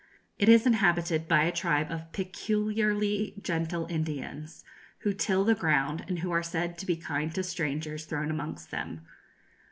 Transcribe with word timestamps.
It 0.39 0.49
is 0.49 0.65
inhabited 0.65 1.27
by 1.27 1.43
a 1.43 1.51
tribe 1.51 1.91
of 1.91 2.11
peculiarly 2.11 3.35
gentle 3.39 3.85
Indians, 3.87 4.63
who 5.01 5.13
till 5.13 5.43
the 5.43 5.53
ground, 5.53 6.05
and 6.07 6.17
who 6.17 6.31
are 6.31 6.41
said 6.41 6.79
to 6.79 6.87
be 6.87 6.95
kind 6.95 7.31
to 7.35 7.43
strangers 7.43 8.05
thrown 8.05 8.31
amongst 8.31 8.71
them. 8.71 9.01